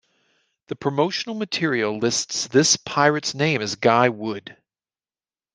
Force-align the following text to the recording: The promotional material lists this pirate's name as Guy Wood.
The 0.65 0.75
promotional 0.75 1.35
material 1.37 1.95
lists 1.95 2.47
this 2.47 2.75
pirate's 2.75 3.35
name 3.35 3.61
as 3.61 3.75
Guy 3.75 4.09
Wood. 4.09 4.57